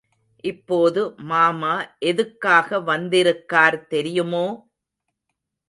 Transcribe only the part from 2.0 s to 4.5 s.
எதுக்காக வந்திருக்கார் தெரியுமோ!